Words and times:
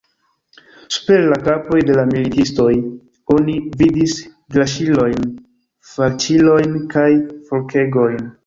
Super 0.93 1.27
la 1.33 1.37
kapoj 1.47 1.81
de 1.89 1.97
la 1.99 2.05
militistoj 2.13 2.71
oni 3.37 3.59
vidis 3.83 4.17
draŝilojn, 4.57 5.31
falĉilojn 5.93 6.77
kaj 6.97 7.09
forkegojn. 7.53 8.31